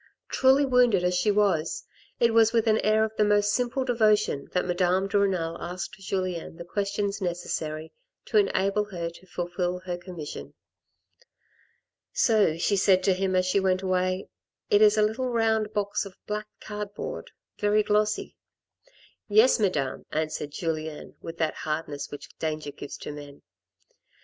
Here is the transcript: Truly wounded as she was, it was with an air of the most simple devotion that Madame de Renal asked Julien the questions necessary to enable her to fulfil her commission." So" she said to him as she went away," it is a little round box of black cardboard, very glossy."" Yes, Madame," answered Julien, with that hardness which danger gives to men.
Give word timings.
Truly 0.29 0.65
wounded 0.65 1.03
as 1.03 1.13
she 1.13 1.29
was, 1.29 1.83
it 2.19 2.33
was 2.33 2.53
with 2.53 2.65
an 2.65 2.79
air 2.79 3.03
of 3.03 3.15
the 3.17 3.23
most 3.23 3.53
simple 3.53 3.85
devotion 3.85 4.47
that 4.51 4.65
Madame 4.65 5.07
de 5.07 5.15
Renal 5.19 5.61
asked 5.61 5.99
Julien 5.99 6.55
the 6.57 6.65
questions 6.65 7.21
necessary 7.21 7.93
to 8.25 8.37
enable 8.37 8.85
her 8.85 9.11
to 9.11 9.27
fulfil 9.27 9.77
her 9.81 9.99
commission." 9.99 10.55
So" 12.13 12.57
she 12.57 12.75
said 12.77 13.03
to 13.03 13.13
him 13.13 13.35
as 13.35 13.45
she 13.45 13.59
went 13.59 13.83
away," 13.83 14.27
it 14.71 14.81
is 14.81 14.97
a 14.97 15.03
little 15.03 15.29
round 15.29 15.71
box 15.71 16.03
of 16.03 16.17
black 16.25 16.47
cardboard, 16.59 17.29
very 17.59 17.83
glossy."" 17.83 18.35
Yes, 19.27 19.59
Madame," 19.59 20.07
answered 20.11 20.49
Julien, 20.49 21.13
with 21.21 21.37
that 21.37 21.53
hardness 21.53 22.09
which 22.09 22.35
danger 22.39 22.71
gives 22.71 22.97
to 22.97 23.11
men. 23.11 23.43